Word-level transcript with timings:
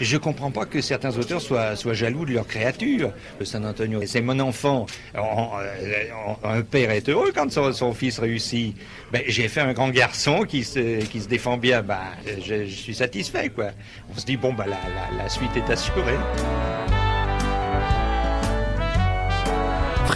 Je 0.00 0.16
comprends 0.16 0.50
pas 0.50 0.66
que 0.66 0.80
certains 0.80 1.16
auteurs 1.16 1.40
soient, 1.40 1.74
soient 1.76 1.94
jaloux 1.94 2.24
de 2.26 2.32
leur 2.32 2.46
créature. 2.46 3.12
Le 3.38 3.44
San 3.44 3.64
Antonio, 3.64 4.00
c'est 4.06 4.20
mon 4.20 4.38
enfant. 4.40 4.86
un 5.14 6.62
père 6.62 6.90
est 6.90 7.08
heureux 7.08 7.32
quand 7.34 7.50
son, 7.50 7.92
fils 7.94 8.18
réussit. 8.18 8.76
Ben, 9.12 9.22
j'ai 9.26 9.48
fait 9.48 9.60
un 9.60 9.72
grand 9.72 9.90
garçon 9.90 10.42
qui 10.42 10.64
se, 10.64 11.04
qui 11.06 11.20
se 11.20 11.28
défend 11.28 11.56
bien. 11.56 11.82
Ben, 11.82 12.00
je, 12.44 12.66
suis 12.66 12.94
satisfait, 12.94 13.48
quoi. 13.48 13.70
On 14.14 14.18
se 14.18 14.26
dit, 14.26 14.36
bon, 14.36 14.52
ben, 14.52 14.66
la, 14.66 14.76
la, 15.16 15.22
la 15.22 15.28
suite 15.28 15.56
est 15.56 15.70
assurée. 15.70 16.18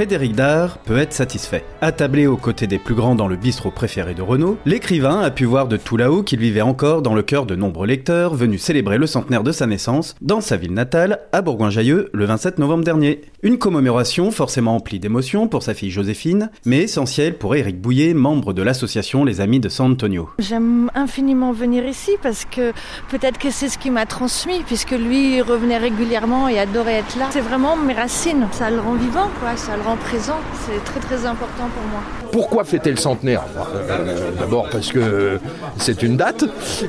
Frédéric 0.00 0.34
Dard 0.34 0.78
peut 0.78 0.96
être 0.96 1.12
satisfait. 1.12 1.62
Attablé 1.82 2.26
aux 2.26 2.38
côtés 2.38 2.66
des 2.66 2.78
plus 2.78 2.94
grands 2.94 3.14
dans 3.14 3.28
le 3.28 3.36
bistrot 3.36 3.70
préféré 3.70 4.14
de 4.14 4.22
Renault, 4.22 4.56
l'écrivain 4.64 5.20
a 5.20 5.30
pu 5.30 5.44
voir 5.44 5.68
de 5.68 5.76
tout 5.76 5.98
là-haut 5.98 6.22
qu'il 6.22 6.40
vivait 6.40 6.62
encore 6.62 7.02
dans 7.02 7.14
le 7.14 7.20
cœur 7.20 7.44
de 7.44 7.54
nombreux 7.54 7.86
lecteurs 7.86 8.34
venus 8.34 8.62
célébrer 8.62 8.96
le 8.96 9.06
centenaire 9.06 9.42
de 9.42 9.52
sa 9.52 9.66
naissance 9.66 10.14
dans 10.22 10.40
sa 10.40 10.56
ville 10.56 10.72
natale, 10.72 11.18
à 11.32 11.42
Bourgoin-Jailleux, 11.42 12.08
le 12.14 12.24
27 12.24 12.58
novembre 12.58 12.82
dernier. 12.82 13.20
Une 13.42 13.58
commémoration 13.58 14.30
forcément 14.30 14.76
emplie 14.76 15.00
d'émotions 15.00 15.48
pour 15.48 15.62
sa 15.62 15.74
fille 15.74 15.90
Joséphine, 15.90 16.50
mais 16.64 16.78
essentielle 16.78 17.36
pour 17.36 17.54
Éric 17.54 17.78
Bouillet, 17.78 18.14
membre 18.14 18.54
de 18.54 18.62
l'association 18.62 19.26
Les 19.26 19.42
Amis 19.42 19.60
de 19.60 19.68
San 19.68 19.92
Antonio. 19.92 20.30
J'aime 20.38 20.90
infiniment 20.94 21.52
venir 21.52 21.86
ici 21.86 22.12
parce 22.22 22.46
que 22.46 22.72
peut-être 23.10 23.38
que 23.38 23.50
c'est 23.50 23.68
ce 23.68 23.76
qui 23.76 23.90
m'a 23.90 24.06
transmis, 24.06 24.62
puisque 24.64 24.92
lui 24.92 25.42
revenait 25.42 25.76
régulièrement 25.76 26.48
et 26.48 26.58
adorait 26.58 27.00
être 27.00 27.18
là. 27.18 27.28
C'est 27.32 27.40
vraiment 27.40 27.76
mes 27.76 27.92
racines, 27.92 28.48
ça 28.52 28.70
le 28.70 28.80
rend 28.80 28.94
vivant, 28.94 29.28
quoi. 29.40 29.50
Présent. 29.96 30.38
C'est 30.66 30.84
très 30.84 31.00
très 31.00 31.26
important 31.26 31.68
pour 31.74 31.82
moi. 31.90 32.00
Pourquoi 32.32 32.64
fêter 32.64 32.90
le 32.90 32.96
centenaire 32.96 33.42
euh, 33.74 34.30
D'abord 34.38 34.68
parce 34.70 34.92
que 34.92 35.38
c'est 35.78 36.02
une 36.02 36.16
date. 36.16 36.44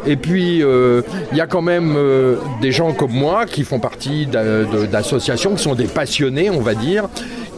Et 0.06 0.16
puis, 0.16 0.64
euh, 0.64 1.02
il 1.32 1.38
y 1.38 1.42
a 1.42 1.48
quand 1.48 1.62
même 1.62 1.96
euh, 1.98 2.38
des 2.62 2.72
gens 2.72 2.94
comme 2.94 3.12
moi 3.12 3.46
qui 3.46 3.64
font 3.64 3.80
partie 3.80 4.28
d'associations, 4.28 5.56
qui 5.56 5.64
sont 5.64 5.76
des 5.76 5.88
passionnés, 5.88 6.50
on 6.50 6.62
va 6.62 6.76
dire, 6.76 7.08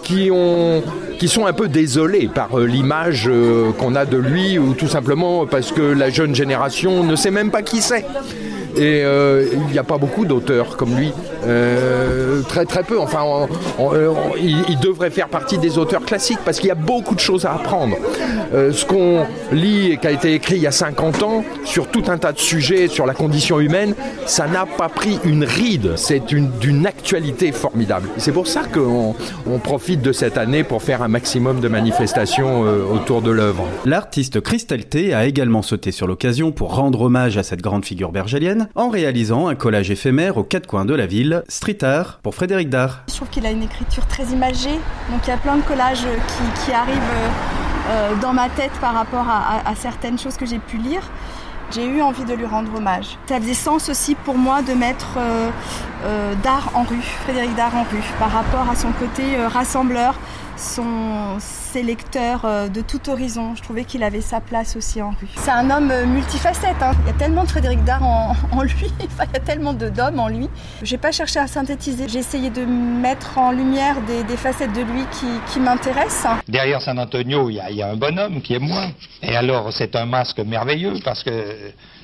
qui, 0.04 0.30
ont, 0.32 0.84
qui 1.20 1.28
sont 1.28 1.46
un 1.46 1.54
peu 1.54 1.68
désolés 1.68 2.30
par 2.34 2.58
l'image 2.58 3.30
qu'on 3.78 3.96
a 3.96 4.06
de 4.06 4.18
lui, 4.18 4.58
ou 4.58 4.74
tout 4.74 4.88
simplement 4.88 5.46
parce 5.46 5.72
que 5.72 5.82
la 5.82 6.10
jeune 6.10 6.36
génération 6.36 7.04
ne 7.04 7.16
sait 7.16 7.32
même 7.32 7.52
pas 7.52 7.62
qui 7.62 7.82
c'est. 7.82 8.06
Et 8.76 9.02
il 9.02 9.72
n'y 9.72 9.80
a 9.80 9.84
pas 9.84 9.98
beaucoup 9.98 10.26
d'auteurs 10.26 10.78
comme 10.78 10.96
lui. 10.96 11.12
Euh, 11.48 12.42
très 12.44 12.66
très 12.66 12.84
peu. 12.84 13.00
Enfin, 13.00 13.48
il, 14.38 14.80
devrait 14.80 15.12
faire 15.12 15.30
partie 15.30 15.58
des 15.58 15.78
auteurs 15.78 16.04
classiques 16.04 16.40
parce 16.44 16.60
qu'il 16.60 16.68
y 16.68 16.72
a 16.72 16.76
beaucoup 16.76 17.16
de 17.16 17.20
choses 17.20 17.46
à 17.46 17.54
apprendre. 17.54 17.98
Euh, 18.54 18.72
ce 18.72 18.86
qu'on 18.86 19.26
lit 19.52 19.92
et 19.92 19.98
qui 19.98 20.08
a 20.08 20.12
été 20.12 20.34
écrit 20.34 20.56
il 20.56 20.62
y 20.62 20.68
a 20.68 20.72
50 20.72 21.24
ans 21.24 21.44
sur 21.64 21.88
tout 21.88 22.04
un 22.08 22.18
tas 22.18 22.34
de 22.34 22.40
sujets 22.40 22.88
sur 22.88 23.06
la 23.06 23.14
condition 23.14 23.60
humaine, 23.60 23.96
ça 24.26 24.48
n'a 24.48 24.66
pas 24.66 24.90
pris 24.90 25.20
une 25.24 25.44
ride. 25.44 25.94
C'est 25.96 26.22
d'une 26.26 26.86
actualité 26.86 27.52
formidable. 27.52 28.10
C'est 28.18 28.32
pour 28.32 28.48
ça 28.48 28.64
qu'on 28.64 29.16
on 29.48 29.60
profite 29.60 30.02
de 30.02 30.12
cette 30.12 30.38
année 30.38 30.64
pour 30.64 30.84
faire 30.84 31.02
un 31.02 31.08
maximum 31.08 31.60
de 31.60 31.68
manifestations 31.68 32.62
autour 32.92 33.22
de 33.22 33.32
l'œuvre. 33.32 33.66
L'artiste 33.86 34.42
Christelle 34.42 34.86
T 34.86 35.14
a 35.14 35.26
également 35.26 35.62
sauté 35.62 35.92
sur 35.92 36.08
l'occasion 36.08 36.52
pour 36.52 36.76
rendre 36.76 37.02
hommage 37.02 37.38
à 37.38 37.44
cette 37.44 37.62
grande 37.62 37.86
figure 37.86 38.12
bergélienne 38.12 38.68
en 38.76 38.90
réalisant 38.90 39.48
un 39.48 39.56
collage 39.56 39.92
éphémère 39.92 40.38
aux 40.38 40.44
quatre 40.44 40.68
coins 40.68 40.86
de 40.86 40.94
la 40.94 41.06
ville, 41.06 41.33
Street 41.48 41.84
Art 41.84 42.20
pour 42.22 42.36
Frédéric 42.36 42.70
Dard. 42.70 43.04
Je 43.10 43.16
trouve 43.16 43.30
qu'il 43.30 43.46
a 43.46 43.52
une 43.52 43.64
écriture 43.64 44.06
très 44.08 44.26
imagée, 44.26 44.80
donc 45.10 45.22
il 45.26 45.30
y 45.30 45.34
a 45.34 45.38
plein 45.38 45.56
de 45.58 45.62
collages 45.62 46.06
qui, 46.66 46.72
arrivent 46.72 46.98
euh, 47.90 48.16
dans 48.22 48.34
ma 48.34 48.50
tête 48.50 48.72
par 48.82 48.94
rapport 48.94 49.26
à, 49.30 49.76
certaines 49.76 50.18
choses 50.18 50.38
que 50.38 50.46
j'ai 50.46 50.60
pu 50.60 50.78
lire 50.78 51.04
j'ai 51.72 51.86
eu 51.88 52.04
envie 52.04 52.24
de 52.24 52.34
lui 52.36 52.46
rendre 52.46 52.76
hommage. 52.76 53.18
Ça 53.26 53.40
faisait 53.40 53.56
sens 53.56 53.90
aussi 53.90 54.14
pour 54.14 54.38
moi 54.38 54.62
de 54.62 54.74
mettre 54.74 55.16
euh, 55.18 55.50
euh, 56.06 56.34
Dard 56.44 56.70
en 56.76 56.84
rue, 56.84 57.02
Frédéric 57.24 57.56
Dard 57.56 57.76
en 57.76 57.82
rue, 57.84 58.04
par 58.20 58.32
rapport 58.32 58.70
à 58.70 58.76
son 58.76 58.92
côté 58.92 59.24
rassembleur, 59.48 60.14
son, 60.58 61.38
ses 61.40 61.84
lecteurs 61.84 62.46
euh, 62.46 62.68
de 62.68 62.82
tout 62.82 63.10
horizon. 63.10 63.56
Je 63.56 63.62
trouvais 63.62 63.84
qu'il 63.84 64.04
avait 64.04 64.22
sa 64.22 64.42
place 64.42 64.76
aussi 64.76 65.02
en 65.02 65.10
rue. 65.10 65.28
C'est 65.38 65.52
un 65.52 65.70
homme 65.70 65.92
euh, 65.92 66.06
multifacette. 66.06 66.82
Hein. 66.82 66.92
Il 67.04 67.08
y 67.08 67.10
a 67.10 67.18
tellement 67.18 67.44
de 67.44 67.50
Frédéric 67.50 67.84
Dard 67.84 68.04
en, 68.04 68.34
lui, 68.64 68.92
il 69.00 69.06
y 69.06 69.38
a 69.38 69.40
tellement 69.40 69.74
d'hommes 69.74 70.20
en 70.20 70.28
lui. 70.28 70.50
J'ai 70.82 70.98
pas 70.98 71.12
cherché 71.12 71.40
à 71.40 71.48
synthétiser. 71.48 72.08
J'ai 72.08 72.20
essayé 72.20 72.50
de 72.50 72.66
mettre 72.66 73.38
en 73.38 73.52
lumière 73.52 73.98
des, 74.02 74.38
facettes 74.38 74.74
de 74.74 74.82
lui 74.82 75.04
qui, 75.48 75.60
m'intéressent. 75.60 76.38
Derrière 76.48 76.82
San 76.82 77.00
Antonio, 77.00 77.50
il 77.50 77.56
y, 77.56 77.60
a, 77.60 77.70
il 77.70 77.78
y 77.78 77.82
a 77.82 77.90
un 77.90 77.96
bonhomme 77.96 78.42
qui 78.42 78.54
est 78.56 78.60
moi. 78.60 78.88
Et 79.22 79.36
alors, 79.36 79.72
c'est 79.72 79.96
un 79.96 80.06
masque 80.06 80.40
merveilleux 80.40 80.96
parce 81.04 81.24
que 81.24 81.32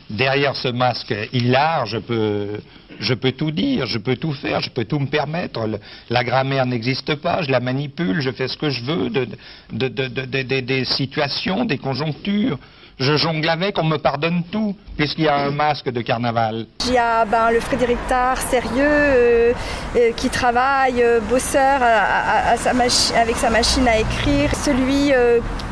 derrière 0.09 0.56
ce 0.56 0.68
masque 0.68 1.14
hilar, 1.34 1.86
je 1.86 1.97
peux, 1.97 2.59
je 3.00 3.14
peux 3.14 3.31
tout 3.31 3.52
dire, 3.52 3.86
je 3.86 3.97
peux 3.97 4.16
tout 4.16 4.34
faire, 4.34 4.62
je 4.62 4.70
peux 4.70 4.86
tout 4.86 5.00
me 5.00 5.08
permettre. 5.08 5.68
la 6.09 6.24
grammaire 6.24 6.66
n'existe 6.66 7.16
pas, 7.16 7.42
je 7.42 7.52
la 7.52 7.59
manipule, 7.59 8.22
je 8.22 8.31
fais 8.31 8.47
ce 8.47 8.58
que 8.58 8.70
je 8.70 8.84
veux 8.84 9.09
de, 9.09 10.62
des 10.62 10.86
situations, 10.86 11.66
des 11.66 11.78
conjonctures. 11.78 12.58
Je 13.00 13.16
jongle 13.16 13.47
avec, 13.47 13.78
on 13.78 13.86
me 13.86 13.96
pardonne 13.96 14.44
tout, 14.52 14.75
puisqu'il 14.97 15.24
y 15.24 15.30
a 15.30 15.38
un 15.38 15.52
masque 15.52 15.90
de 15.90 16.02
carnaval. 16.02 16.66
Il 16.86 16.91
y 16.91 16.97
a 16.97 17.24
ben, 17.24 17.50
le 17.50 17.62
Frédéric 17.62 17.97
Tard, 18.09 18.38
sérieux, 18.38 18.74
euh, 18.81 19.53
euh, 19.96 20.12
qui 20.18 20.30
travaille, 20.30 21.02
euh, 21.02 21.22
bosseur, 21.22 21.81
avec 21.81 23.38
sa 23.38 23.50
machine 23.50 23.88
à 23.88 24.00
écrire. 24.00 24.53
Celui 24.53 25.14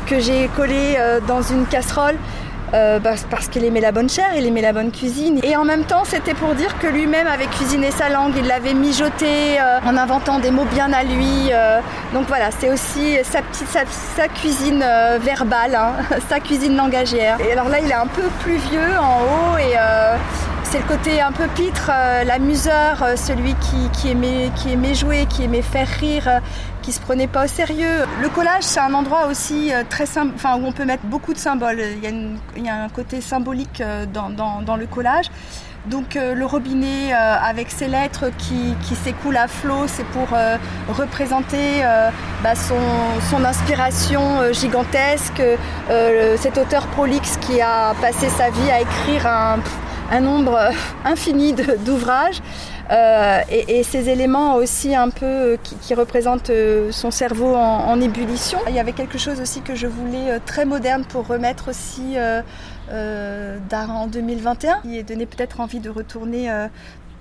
que 0.06 0.20
j'ai 0.20 0.48
collé 0.56 0.96
dans 1.26 1.42
une 1.42 1.66
casserole, 1.66 2.16
euh, 2.74 3.00
parce 3.30 3.48
qu'il 3.48 3.64
aimait 3.64 3.80
la 3.80 3.92
bonne 3.92 4.08
chair, 4.08 4.26
il 4.36 4.46
aimait 4.46 4.62
la 4.62 4.72
bonne 4.72 4.90
cuisine. 4.90 5.40
Et 5.42 5.56
en 5.56 5.64
même 5.64 5.84
temps, 5.84 6.04
c'était 6.04 6.34
pour 6.34 6.54
dire 6.54 6.78
que 6.78 6.86
lui-même 6.86 7.26
avait 7.26 7.46
cuisiné 7.46 7.90
sa 7.90 8.08
langue, 8.08 8.32
il 8.36 8.46
l'avait 8.46 8.74
mijotée 8.74 9.58
euh, 9.58 9.78
en 9.86 9.96
inventant 9.96 10.38
des 10.38 10.50
mots 10.50 10.66
bien 10.66 10.92
à 10.92 11.02
lui. 11.02 11.50
Euh. 11.50 11.80
donc 12.12 12.26
voilà, 12.28 12.50
c'est 12.58 12.70
aussi 12.70 13.16
sa, 13.22 13.42
petite, 13.42 13.68
sa, 13.68 14.28
cuisine 14.28 14.84
verbale, 15.20 15.74
hein, 15.74 15.92
sa 16.28 16.40
cuisine 16.40 16.76
langagière. 16.76 17.38
Et 17.40 17.52
alors 17.52 17.68
là, 17.68 17.78
il 17.80 17.90
est 17.90 17.94
un 17.94 18.06
peu 18.06 18.28
plus 18.40 18.56
vieux 18.56 18.98
en 19.00 19.20
haut 19.22 19.58
et 19.58 19.74
c'est 20.64 20.78
le 20.78 20.84
côté 20.84 21.22
un 21.22 21.32
peu 21.32 21.46
pitre, 21.54 21.90
l'amuseur, 22.26 23.04
celui 23.16 23.54
qui 23.54 24.10
aimait 24.10 24.94
jouer, 24.94 25.26
qui 25.26 25.44
aimait 25.44 25.62
faire 25.62 25.88
rire, 26.00 26.40
qui 26.88 26.94
se 26.94 27.00
prenait 27.00 27.26
pas 27.26 27.44
au 27.44 27.48
sérieux. 27.48 28.06
Le 28.22 28.30
collage, 28.30 28.62
c'est 28.62 28.80
un 28.80 28.94
endroit 28.94 29.26
aussi 29.26 29.74
euh, 29.74 29.82
très 29.86 30.06
enfin, 30.16 30.58
où 30.58 30.64
on 30.64 30.72
peut 30.72 30.86
mettre 30.86 31.04
beaucoup 31.04 31.34
de 31.34 31.38
symboles. 31.38 31.82
Il 32.02 32.64
y 32.64 32.68
a, 32.70 32.82
un 32.82 32.88
côté 32.88 33.20
symbolique 33.20 33.82
euh, 33.82 34.06
dans, 34.06 34.76
le 34.76 34.86
collage. 34.86 35.26
Donc 35.84 36.16
euh, 36.16 36.32
le 36.34 36.46
robinet 36.46 37.12
avec 37.12 37.70
ses 37.70 37.88
lettres 37.88 38.30
qui, 38.38 38.74
s'écoulent 39.04 39.36
à 39.36 39.48
flot, 39.48 39.86
c'est 39.86 40.06
pour 40.06 40.28
représenter 40.88 41.82
bah, 42.42 42.54
son, 42.54 43.44
inspiration 43.44 44.50
gigantesque. 44.52 45.42
cet 46.38 46.56
auteur 46.56 46.86
prolixe 46.86 47.36
qui 47.36 47.60
a 47.60 47.92
passé 48.00 48.30
sa 48.30 48.48
vie 48.48 48.70
à 48.70 48.80
écrire 48.80 49.26
un 50.10 50.20
nombre 50.20 50.70
infini 51.04 51.54
d'ouvrages. 51.84 52.40
Euh, 52.90 53.40
et, 53.50 53.82
ces 53.82 54.08
éléments 54.08 54.54
aussi 54.54 54.94
un 54.94 55.10
peu 55.10 55.26
euh, 55.26 55.56
qui, 55.82 55.94
représentent 55.94 56.50
euh, 56.50 56.90
son 56.90 57.10
cerveau 57.10 57.54
en, 57.54 58.00
ébullition. 58.00 58.58
Il 58.68 58.74
y 58.74 58.78
avait 58.78 58.92
quelque 58.92 59.18
chose 59.18 59.40
aussi 59.40 59.60
que 59.60 59.74
je 59.74 59.86
voulais 59.86 60.38
très 60.46 60.64
moderne 60.64 61.04
pour 61.04 61.26
remettre 61.26 61.68
aussi 61.68 62.16
d'art 62.88 63.90
en 63.90 64.06
2021, 64.06 64.80
qui 64.82 65.02
donnait 65.02 65.26
peut-être 65.26 65.60
envie 65.60 65.80
de 65.80 65.90
retourner 65.90 66.48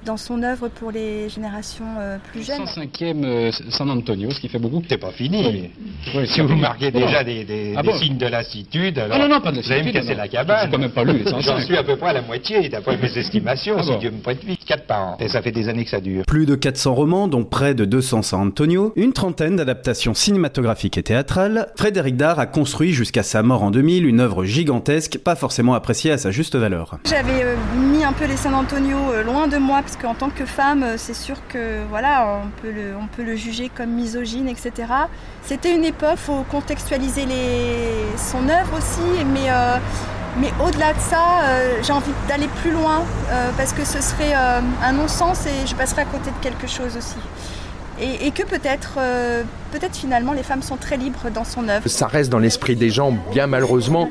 dans 0.07 0.17
son 0.17 0.41
œuvre 0.41 0.69
pour 0.69 0.89
les 0.89 1.27
générations 1.27 1.85
euh, 1.99 2.17
plus 2.31 2.41
jeunes. 2.41 2.63
105e 2.63 3.25
euh, 3.25 3.51
San 3.69 3.89
Antonio, 3.89 4.31
ce 4.31 4.39
qui 4.39 4.47
fait 4.47 4.57
beaucoup. 4.57 4.81
C'est 4.89 4.97
pas 4.97 5.11
fini. 5.11 5.69
si 6.25 6.39
vous 6.39 6.55
marquez 6.55 6.91
déjà 6.91 7.25
des, 7.25 7.75
ah 7.75 7.83
signes 7.99 8.17
de 8.17 8.25
lassitude, 8.25 8.97
alors 8.99 9.19
non, 9.19 9.27
non, 9.27 9.41
pas 9.41 9.51
de 9.51 9.61
vous 9.61 9.71
allez 9.71 9.83
me 9.83 9.91
casser 9.91 10.15
la 10.15 10.29
cabane. 10.29 10.71
quand 10.71 10.77
même 10.77 10.91
pas 10.91 11.03
lu. 11.03 11.23
J'en 11.25 11.59
suis 11.59 11.75
à 11.75 11.83
peu 11.83 11.97
près 11.97 12.11
à 12.11 12.13
la 12.13 12.21
moitié, 12.21 12.69
d'après 12.69 12.97
mes 12.97 13.17
estimations, 13.17 13.75
ah 13.79 13.83
si 13.83 13.97
Dieu 13.97 14.11
me 14.11 14.21
prête 14.21 14.43
vie. 14.43 14.57
4 14.57 14.85
par 14.85 15.07
an. 15.07 15.17
Et 15.19 15.27
ça 15.27 15.41
fait 15.41 15.51
des 15.51 15.67
années 15.67 15.83
que 15.83 15.89
ça 15.89 15.99
dure. 15.99 16.23
Plus 16.25 16.45
de 16.45 16.55
400 16.55 16.93
romans, 16.93 17.27
dont 17.27 17.43
près 17.43 17.75
de 17.75 17.83
200 17.83 18.21
San 18.21 18.47
Antonio, 18.47 18.93
une 18.95 19.13
trentaine 19.13 19.57
d'adaptations 19.57 20.13
cinématographiques 20.13 20.97
et 20.97 21.03
théâtrales. 21.03 21.67
Frédéric 21.75 22.15
Dard 22.15 22.39
a 22.39 22.45
construit 22.45 22.93
jusqu'à 22.93 23.23
sa 23.23 23.43
mort 23.43 23.63
en 23.63 23.71
2000 23.71 24.05
une 24.05 24.21
œuvre 24.21 24.45
gigantesque, 24.45 25.17
pas 25.17 25.35
forcément 25.35 25.73
appréciée 25.73 26.11
à 26.11 26.17
sa 26.17 26.31
juste 26.31 26.55
valeur. 26.55 26.97
J'avais 27.05 27.43
euh, 27.43 27.55
mis 27.91 28.03
un 28.03 28.13
peu 28.13 28.25
les 28.25 28.37
San 28.37 28.53
Antonio 28.53 28.97
loin 29.25 29.47
de 29.47 29.57
moi, 29.57 29.81
parce 29.81 29.96
qu'en 30.01 30.13
tant 30.13 30.29
que 30.29 30.45
femme, 30.45 30.83
euh, 30.83 30.95
c'est 30.97 31.13
sûr 31.13 31.35
que 31.47 31.83
voilà, 31.89 32.41
on 32.63 33.07
peut 33.07 33.23
le, 33.23 33.35
juger 33.35 33.69
comme 33.69 33.91
misogyne, 33.91 34.47
etc. 34.47 34.71
C'était 35.43 35.73
une 35.73 35.85
époque, 35.85 36.17
faut 36.17 36.43
contextualiser 36.49 37.25
son 38.17 38.49
œuvre 38.49 38.77
aussi, 38.77 39.23
mais, 39.33 39.49
euh, 39.49 39.77
au-delà 40.63 40.93
de 40.93 40.99
ça, 40.99 41.41
euh, 41.43 41.79
j'ai 41.81 41.93
envie 41.93 42.11
d'aller 42.27 42.47
plus 42.61 42.71
loin 42.71 43.03
parce 43.57 43.73
que 43.73 43.83
ce 43.83 44.01
serait 44.01 44.33
un 44.33 44.91
non-sens 44.91 45.47
et 45.47 45.65
je 45.65 45.73
passerai 45.73 46.03
à 46.03 46.05
côté 46.05 46.29
de 46.29 46.43
quelque 46.43 46.67
chose 46.67 46.95
aussi. 46.95 47.17
Et, 48.01 48.31
que 48.31 48.43
peut-être 48.43 48.95
euh, 48.97 49.43
peut-être 49.71 49.95
finalement 49.95 50.33
les 50.33 50.43
femmes 50.43 50.61
sont 50.61 50.77
très 50.77 50.97
libres 50.97 51.29
dans 51.33 51.43
son 51.43 51.67
œuvre. 51.67 51.87
Ça 51.87 52.07
reste 52.07 52.29
dans 52.29 52.39
l'esprit 52.39 52.75
des 52.75 52.89
gens, 52.89 53.15
bien 53.31 53.47
malheureusement, 53.47 54.09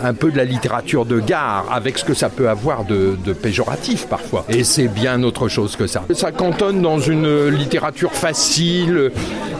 un 0.00 0.14
peu 0.14 0.30
de 0.30 0.36
la 0.36 0.44
littérature 0.44 1.04
de 1.04 1.20
gare, 1.20 1.66
avec 1.72 1.98
ce 1.98 2.04
que 2.04 2.14
ça 2.14 2.28
peut 2.28 2.48
avoir 2.48 2.84
de, 2.84 3.16
péjoratif 3.32 4.06
parfois. 4.06 4.44
Et 4.48 4.64
c'est 4.64 4.88
bien 4.88 5.22
autre 5.22 5.48
chose 5.48 5.76
que 5.76 5.86
ça. 5.86 6.04
Ça 6.14 6.32
cantonne 6.32 6.80
dans 6.80 6.98
une 6.98 7.48
littérature 7.48 8.12
facile, 8.12 9.10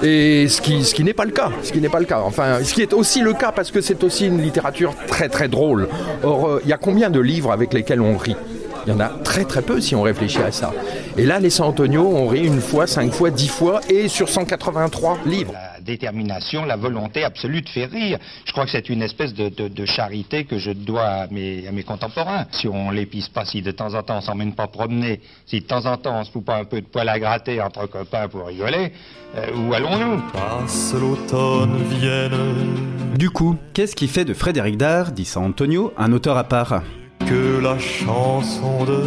et 0.03 0.49
ce 0.49 0.61
qui, 0.61 0.85
ce 0.85 0.95
qui 0.95 1.05
n'est 1.05 1.15
pas 1.15 1.25
le 1.25 1.33
cas. 1.33 1.51
Ce 1.63 1.73
qui 1.73 1.81
n'est 1.81 1.89
pas 1.89 2.01
le 2.01 2.07
cas. 2.07 2.21
Enfin, 2.25 2.63
ce 2.63 2.75
qui 2.75 2.83
est 2.83 2.93
aussi 2.93 3.21
le 3.21 3.33
cas 3.33 3.53
parce 3.53 3.71
que 3.71 3.81
c'est 3.81 4.05
aussi 4.05 4.27
une 4.27 4.41
littérature 4.41 4.95
très 5.07 5.29
très 5.29 5.49
drôle. 5.49 5.89
Or, 6.23 6.49
euh, 6.49 6.61
il 6.65 6.71
y 6.71 6.73
a 6.73 6.79
combien 6.79 7.11
de 7.11 7.21
livres 7.21 7.53
avec 7.53 7.73
lesquels 7.73 8.01
on 8.01 8.17
rit? 8.17 8.37
Il 8.87 8.91
y 8.91 8.93
en 8.93 9.01
a 9.01 9.09
très 9.09 9.45
très 9.45 9.63
peu 9.63 9.81
si 9.81 9.95
on 9.95 10.03
réfléchit 10.03 10.43
à 10.43 10.53
ça. 10.53 10.73
Et 11.17 11.25
là, 11.25 11.41
les 11.41 11.51
San 11.51 11.69
Antonio, 11.69 12.03
on 12.03 12.27
rit 12.27 12.47
une 12.47 12.61
fois, 12.61 12.87
cinq 12.87 13.13
fois, 13.13 13.31
dix 13.31 13.49
fois, 13.49 13.81
et 13.89 14.09
sur 14.09 14.29
183 14.29 15.19
livres 15.27 15.53
La 15.53 15.81
détermination, 15.81 16.65
la 16.65 16.77
volonté 16.77 17.25
absolue 17.25 17.63
de 17.63 17.69
faire 17.69 17.91
rire. 17.91 18.19
Je 18.45 18.53
crois 18.53 18.65
que 18.65 18.71
c'est 18.71 18.89
une 18.89 19.03
espèce 19.03 19.33
de, 19.35 19.85
charité 19.87 20.45
que 20.45 20.59
je 20.59 20.71
dois 20.71 21.05
à 21.05 21.27
mes, 21.29 21.85
contemporains. 21.87 22.47
Si 22.53 22.69
on 22.69 22.91
l'épice 22.91 23.29
pas, 23.29 23.45
si 23.45 23.63
de 23.63 23.71
temps 23.71 23.95
en 23.95 24.03
temps 24.03 24.19
on 24.19 24.21
s'emmène 24.21 24.55
pas 24.55 24.67
promener, 24.67 25.21
si 25.47 25.61
de 25.61 25.67
temps 25.67 25.87
en 25.87 25.97
temps 25.97 26.21
on 26.21 26.25
se 26.25 26.31
fout 26.31 26.45
pas 26.45 26.57
un 26.57 26.65
peu 26.65 26.81
de 26.81 26.87
poil 26.87 27.09
à 27.09 27.19
gratter 27.19 27.61
entre 27.61 27.87
copains 27.87 28.29
pour 28.29 28.47
rigoler, 28.47 28.93
euh, 29.37 29.47
où 29.57 29.75
allons-nous? 29.75 30.23
Passe 30.33 30.95
l'automne, 30.95 31.83
vienne. 32.01 33.17
Du 33.17 33.31
coup, 33.31 33.57
qu'est-ce 33.73 33.95
qui 33.95 34.09
fait 34.09 34.25
de 34.25 34.35
Frédéric 34.35 34.77
Dard, 34.77 35.13
dit 35.13 35.25
San 35.25 35.45
Antonio, 35.45 35.93
un 35.97 36.13
auteur 36.13 36.37
à 36.37 36.45
part? 36.45 36.83
Que 37.27 37.61
la 37.63 37.79
chanson 37.79 38.85
de 38.85 39.05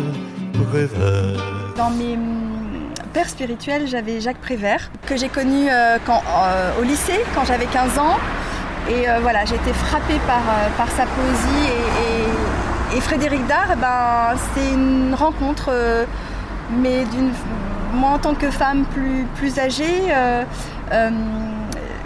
Prévert. 0.54 1.74
Dans 1.75 1.90
mes 1.92 2.14
hum, 2.14 2.92
pères 3.14 3.30
spirituels, 3.30 3.88
j'avais 3.88 4.19
Jacques 4.19 4.40
Prévert, 4.40 4.90
que 5.06 5.16
j'ai 5.16 5.30
connu 5.30 5.68
euh, 5.69 5.98
quand, 6.06 6.22
euh, 6.22 6.72
au 6.80 6.84
lycée 6.84 7.19
quand 7.36 7.46
j'avais 7.46 7.66
15 7.66 8.00
ans. 8.00 8.18
Et 8.90 9.10
euh, 9.10 9.19
voilà, 9.22 9.46
j'ai 9.46 9.56
été 9.56 9.72
frappée 9.74 10.19
par, 10.25 10.42
par 10.78 10.90
sa 10.90 11.06
poésie. 11.06 11.72
Et, 12.96 13.02
Frédéric 13.02 13.46
Dard, 13.46 13.75
ben, 13.80 14.40
c'est 14.54 14.74
une 14.74 15.14
rencontre, 15.14 15.72
mais 16.81 17.06
d'une, 17.06 17.31
moi 17.94 18.12
en 18.12 18.18
tant 18.18 18.34
que 18.34 18.50
femme 18.50 18.86
plus, 18.86 19.25
plus 19.36 19.60
âgée, 19.60 20.12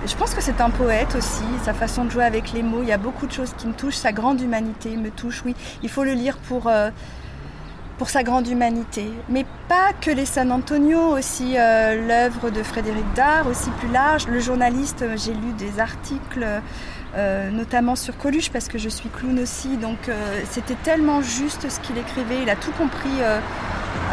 je 0.06 0.16
pense 0.16 0.34
que 0.34 0.42
c'est 0.42 0.62
un 0.62 0.70
poète 0.70 1.16
aussi, 1.16 1.44
sa 1.64 1.74
façon 1.74 2.06
de 2.06 2.10
jouer 2.10 2.24
avec 2.24 2.54
les 2.54 2.64
mots. 2.64 2.82
Il 2.82 2.88
y 2.88 2.92
a 2.92 2.98
beaucoup 2.98 3.28
de 3.28 3.32
choses 3.32 3.54
qui 3.58 3.68
me 3.68 3.74
touchent. 3.74 3.96
Sa 3.98 4.12
grande 4.12 4.42
humanité 4.42 4.98
me 4.98 5.12
touche, 5.12 5.44
oui. 5.46 5.56
Il 5.84 5.90
faut 5.90 6.04
le 6.04 6.14
lire 6.14 6.38
pour, 6.38 6.68
euh, 6.68 6.90
sa 8.08 8.24
grande 8.24 8.48
humanité. 8.48 9.12
Mais 9.30 9.46
pas 9.68 9.94
que 10.02 10.10
les 10.10 10.26
San 10.26 10.52
Antonio, 10.52 11.16
aussi 11.16 11.54
euh, 11.56 12.08
l'œuvre 12.08 12.50
de 12.50 12.64
Frédéric 12.64 13.06
Dard, 13.14 13.46
aussi 13.46 13.70
plus 13.80 13.90
large. 13.90 14.28
Le 14.28 14.40
journaliste, 14.40 15.04
euh, 15.04 15.16
j'ai 15.18 15.34
lu 15.34 15.54
des 15.58 15.80
articles. 15.80 16.46
notamment 17.52 17.98
sur 17.98 18.18
Coluche 18.18 18.50
parce 18.50 18.70
que 18.70 18.78
je 18.78 18.88
suis 18.88 19.10
clown 19.10 19.38
aussi 19.40 19.76
donc 19.76 20.10
c'était 20.50 20.78
tellement 20.82 21.22
juste 21.22 21.70
ce 21.70 21.82
qu'il 21.82 21.98
écrivait 21.98 22.42
il 22.44 22.50
a 22.50 22.56
tout 22.56 22.72
compris 22.72 23.18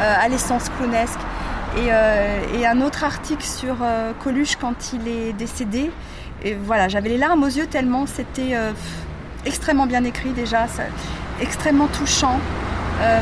à 0.00 0.28
l'essence 0.28 0.68
clownesque 0.68 1.20
euh, 1.76 2.40
et, 2.58 2.66
un 2.66 2.80
autre 2.80 3.04
article 3.04 3.42
sur 3.42 3.76
euh, 3.82 4.12
Coluche 4.22 4.56
quand 4.56 4.92
il 4.92 5.08
est 5.08 5.32
décédé. 5.32 5.90
Et 6.42 6.54
voilà, 6.54 6.88
j'avais 6.88 7.08
les 7.08 7.18
larmes 7.18 7.42
aux 7.42 7.48
yeux 7.48 7.66
tellement 7.66 8.06
c'était 8.06 8.54
euh, 8.54 8.72
extrêmement 9.44 9.86
bien 9.86 10.04
écrit 10.04 10.30
déjà, 10.30 10.66
extrêmement 11.40 11.88
touchant. 11.88 12.40
Euh, 13.00 13.20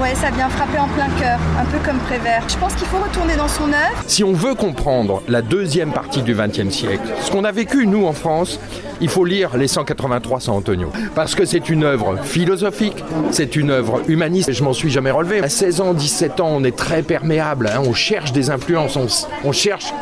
ouais, 0.00 0.14
ça 0.14 0.30
vient 0.30 0.48
frapper 0.48 0.78
en 0.78 0.86
plein 0.88 1.08
cœur, 1.18 1.38
un 1.58 1.64
peu 1.64 1.78
comme 1.84 1.98
Prévert. 1.98 2.44
Je 2.48 2.56
pense 2.58 2.74
qu'il 2.74 2.86
faut 2.86 2.98
retourner 2.98 3.34
dans 3.36 3.48
son 3.48 3.64
œuvre. 3.64 4.04
Si 4.06 4.22
on 4.22 4.32
veut 4.32 4.54
comprendre 4.54 5.22
la 5.28 5.42
deuxième 5.42 5.92
partie 5.92 6.22
du 6.22 6.34
XXe 6.34 6.70
siècle, 6.70 7.08
ce 7.20 7.30
qu'on 7.30 7.44
a 7.44 7.50
vécu 7.50 7.86
nous 7.86 8.06
en 8.06 8.12
France, 8.12 8.60
il 9.00 9.08
faut 9.08 9.24
lire 9.24 9.56
les 9.56 9.66
183 9.66 10.40
San 10.40 10.54
Antonio. 10.54 10.92
Parce 11.14 11.34
que 11.34 11.44
c'est 11.44 11.68
une 11.68 11.82
œuvre 11.82 12.16
philosophique, 12.22 13.04
c'est 13.32 13.56
une 13.56 13.70
œuvre 13.70 14.02
humaniste. 14.08 14.52
Je 14.52 14.62
m'en 14.62 14.72
suis 14.72 14.90
jamais 14.90 15.10
relevé. 15.10 15.40
À 15.42 15.48
16 15.48 15.80
ans, 15.80 15.92
17 15.92 16.40
ans, 16.40 16.50
on 16.52 16.62
est 16.62 16.76
très 16.76 17.02
perméable. 17.02 17.68
Hein. 17.72 17.82
on 17.84 17.94
cherche 17.94 18.32
des 18.32 18.50
influences, 18.50 19.28
on 19.44 19.52
cherche 19.52 19.92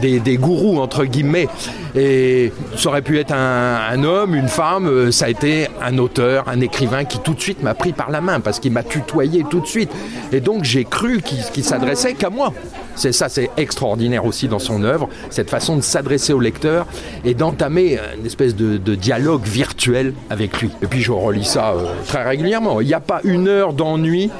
des, 0.00 0.36
gourous, 0.36 0.78
entre 0.80 1.04
guillemets. 1.04 1.48
Et 1.94 2.52
ça 2.76 2.88
aurait 2.88 3.02
pu 3.02 3.18
être 3.18 3.32
un, 3.32 4.02
homme, 4.02 4.34
une 4.34 4.48
femme, 4.48 4.86
euh, 4.86 5.10
ça 5.10 5.26
a 5.26 5.28
été 5.28 5.68
un 5.82 5.98
auteur, 5.98 6.48
un 6.48 6.60
écrivain 6.60 7.04
qui 7.04 7.18
tout 7.18 7.34
de 7.34 7.40
suite 7.40 7.62
m'a 7.62 7.74
pris 7.74 7.92
par 7.92 8.10
la 8.10 8.20
main 8.20 8.40
parce 8.40 8.58
qu'il 8.58 8.72
m'a 8.72 8.82
tutoyé 8.82 9.44
tout 9.48 9.60
de 9.60 9.66
suite. 9.66 9.90
Et 10.32 10.40
donc 10.40 10.64
j'ai 10.64 10.84
cru 10.84 11.20
qu'il 11.20 11.64
s'adressait 11.64 12.14
qu'à 12.14 12.30
moi. 12.30 12.52
C'est 12.94 13.12
ça, 13.12 13.28
c'est 13.28 13.50
extraordinaire 13.56 14.24
aussi 14.26 14.48
dans 14.48 14.58
son 14.58 14.82
œuvre, 14.84 15.08
cette 15.30 15.48
façon 15.50 15.76
de 15.76 15.80
s'adresser 15.80 16.32
au 16.32 16.40
lecteur 16.40 16.86
et 17.24 17.34
d'entamer 17.34 17.98
une 18.18 18.26
espèce 18.26 18.54
de, 18.54 18.94
dialogue 18.94 19.44
virtuel 19.44 20.12
avec 20.30 20.60
lui. 20.60 20.70
Et 20.82 20.86
puis 20.86 21.00
je 21.00 21.12
relis 21.12 21.44
ça 21.44 21.72
euh, 21.72 21.86
très 22.06 22.22
régulièrement. 22.22 22.80
Il 22.80 22.86
n'y 22.86 22.94
a 22.94 23.00
pas 23.00 23.20
une 23.24 23.48
heure 23.48 23.72
d'ennui 23.72 24.30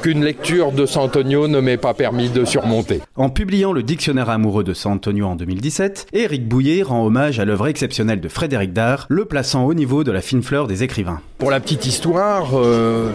qu'une 0.00 0.24
lecture 0.24 0.72
de 0.72 0.86
Antonio 0.96 1.48
ne 1.48 1.60
m'ait 1.60 1.76
pas 1.76 1.94
permis 1.94 2.28
de 2.28 2.44
surmonter. 2.44 3.00
En 3.16 3.28
publiant 3.28 3.72
le 3.72 3.82
dictionnaire 3.82 4.30
amoureux 4.30 4.64
de 4.64 4.74
Antonio 4.84 5.26
en 5.26 5.36
2017, 5.36 6.06
Éric 6.12 6.48
Bouillet 6.48 6.82
rend 6.82 7.04
hommage 7.04 7.38
à 7.40 7.44
l'œuvre 7.44 7.68
exceptionnelle 7.68 8.20
de 8.20 8.28
Frédéric 8.28 8.72
Dard, 8.72 9.06
le 9.08 9.24
plaçant 9.24 9.64
au 9.64 9.74
niveau 9.74 10.04
de 10.04 10.12
la 10.12 10.20
fine 10.20 10.42
fleur 10.42 10.66
des 10.66 10.82
écrivains. 10.82 11.20
Pour 11.38 11.50
la 11.50 11.60
petite 11.60 11.86
histoire, 11.86 12.50
euh, 12.54 13.10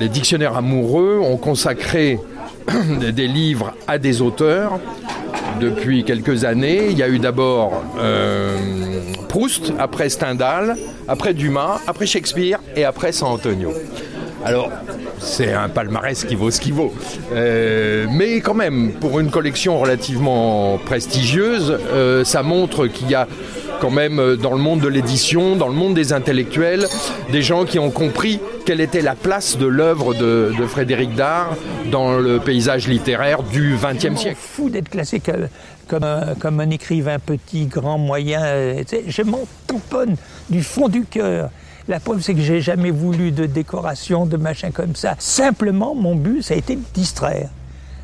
les 0.00 0.08
dictionnaires 0.08 0.56
amoureux 0.56 1.20
ont 1.22 1.36
consacré 1.36 2.18
des 3.00 3.28
livres 3.28 3.74
à 3.86 3.98
des 3.98 4.20
auteurs 4.20 4.78
depuis 5.60 6.04
quelques 6.04 6.44
années. 6.44 6.88
Il 6.90 6.98
y 6.98 7.02
a 7.02 7.08
eu 7.08 7.18
d'abord 7.18 7.82
euh, 7.98 8.56
Proust, 9.28 9.72
après 9.78 10.08
Stendhal, 10.08 10.76
après 11.06 11.34
Dumas, 11.34 11.80
après 11.86 12.06
Shakespeare 12.06 12.60
et 12.76 12.84
après 12.84 13.12
San 13.12 13.28
Antonio. 13.30 13.72
Alors, 14.44 14.70
c'est 15.20 15.52
un 15.52 15.68
palmarès 15.68 16.24
qui 16.24 16.34
vaut 16.34 16.50
ce 16.50 16.60
qu'il 16.60 16.74
vaut. 16.74 16.92
Euh, 17.32 18.06
mais 18.10 18.40
quand 18.40 18.54
même, 18.54 18.92
pour 18.92 19.20
une 19.20 19.30
collection 19.30 19.78
relativement 19.78 20.78
prestigieuse, 20.78 21.78
euh, 21.92 22.24
ça 22.24 22.42
montre 22.42 22.86
qu'il 22.86 23.10
y 23.10 23.14
a 23.14 23.26
quand 23.80 23.90
même 23.90 24.18
euh, 24.18 24.36
dans 24.36 24.52
le 24.52 24.58
monde 24.58 24.80
de 24.80 24.88
l'édition, 24.88 25.56
dans 25.56 25.68
le 25.68 25.74
monde 25.74 25.94
des 25.94 26.12
intellectuels, 26.12 26.86
des 27.30 27.42
gens 27.42 27.64
qui 27.64 27.78
ont 27.78 27.90
compris 27.90 28.40
quelle 28.66 28.80
était 28.80 29.02
la 29.02 29.14
place 29.14 29.56
de 29.56 29.66
l'œuvre 29.66 30.14
de, 30.14 30.52
Frédéric 30.66 31.14
Dard 31.14 31.56
dans 31.90 32.18
le 32.18 32.40
paysage 32.40 32.88
littéraire 32.88 33.42
du 33.42 33.76
XXe 33.76 34.20
siècle. 34.20 34.36
fou 34.38 34.68
d'être 34.68 34.90
classé 34.90 35.22
comme, 35.88 36.08
comme, 36.38 36.60
un 36.60 36.70
écrivain 36.70 37.18
petit, 37.18 37.66
grand, 37.66 37.96
moyen. 37.96 38.42
Je 39.06 39.22
m'en 39.22 39.46
tamponne 39.66 40.16
du 40.50 40.62
fond 40.62 40.88
du 40.88 41.04
cœur. 41.04 41.50
La 41.88 42.00
preuve, 42.00 42.20
c'est 42.20 42.34
que 42.34 42.42
j'ai 42.42 42.60
jamais 42.60 42.90
voulu 42.90 43.32
de 43.32 43.46
décoration, 43.46 44.26
de 44.26 44.36
machin 44.36 44.70
comme 44.70 44.94
ça. 44.94 45.16
Simplement, 45.18 45.94
mon 45.94 46.14
but, 46.14 46.42
ça 46.42 46.52
a 46.52 46.58
été 46.58 46.76
de 46.76 46.82
distraire. 46.92 47.48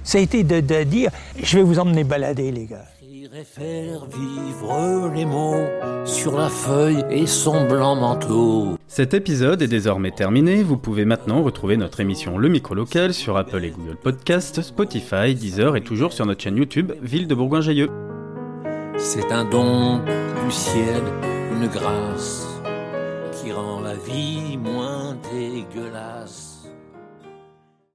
Ça 0.05 0.17
a 0.17 0.23
été 0.23 0.43
de, 0.43 0.85
dire, 0.85 1.11
je 1.43 1.59
vais 1.59 1.63
vous 1.63 1.79
emmener 1.79 2.03
balader, 2.03 2.51
les 2.51 2.65
gars. 2.65 2.87
faire 3.45 4.07
vivre 4.07 5.13
les 5.15 5.27
mots 5.27 5.67
sur 6.07 6.39
la 6.39 6.49
feuille 6.49 7.05
et 7.11 7.27
son 7.27 7.69
blanc 7.69 7.95
manteau. 7.95 8.79
Cet 8.89 9.13
épisode 9.13 9.61
est 9.61 9.69
désormais 9.69 10.13
terminé. 10.13 10.63
Vous 10.63 10.79
pouvez 10.79 11.05
maintenant 11.05 11.43
retrouver 11.43 11.77
notre 11.77 12.01
émission 12.01 12.39
Le 12.39 12.49
Micro 12.49 12.75
Local 12.75 13.13
sur 13.13 13.37
Apple 13.37 13.63
et 13.65 13.71
Google 13.71 13.97
Podcast, 14.03 14.63
Spotify, 14.63 15.35
Deezer 15.35 15.77
et 15.77 15.83
toujours 15.83 16.15
sur 16.15 16.25
notre 16.25 16.43
chaîne 16.43 16.57
YouTube 16.57 16.93
Ville 17.03 17.29
de 17.29 17.35
Bourgoin-Jailleux. 17.35 17.91
C'est 18.97 19.31
un 19.31 19.45
don 19.45 19.99
du 19.99 20.51
ciel, 20.51 21.03
une 21.53 21.67
grâce 21.67 22.54